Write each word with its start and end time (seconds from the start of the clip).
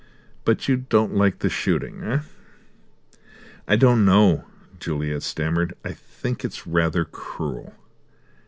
"But 0.45 0.67
you 0.67 0.77
don't 0.77 1.13
like 1.13 1.37
the 1.41 1.47
shooting, 1.47 2.01
eh?" 2.03 2.21
"I 3.67 3.75
don't 3.75 4.03
know," 4.03 4.45
Juliet 4.79 5.21
stammered. 5.21 5.75
"I 5.85 5.91
think 5.93 6.43
it's 6.43 6.65
rather 6.65 7.05
cruel." 7.05 7.75